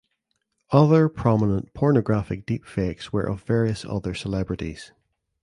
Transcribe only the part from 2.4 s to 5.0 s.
deepfakes were of various other celebrities.